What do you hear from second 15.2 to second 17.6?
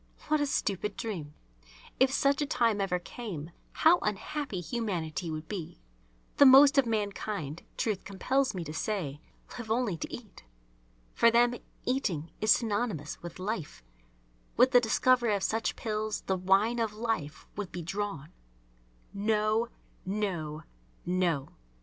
of such pills the wine of life